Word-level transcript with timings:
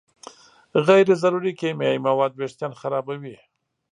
غیر 0.87 1.07
ضروري 1.21 1.51
کیمیاوي 1.59 1.99
مواد 2.07 2.31
وېښتيان 2.35 2.73
خرابوي. 2.79 3.35